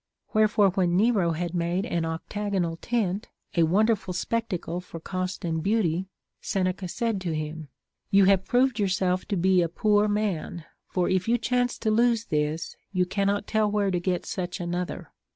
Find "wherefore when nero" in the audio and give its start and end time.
0.33-1.33